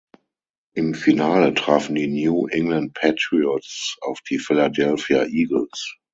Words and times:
Im 0.73 0.95
Finale 0.95 1.53
trafen 1.53 1.93
die 1.93 2.07
New 2.07 2.47
England 2.47 2.95
Patriots 2.95 3.97
auf 4.01 4.19
die 4.27 4.39
Philadelphia 4.39 5.25
Eagles. 5.25 5.97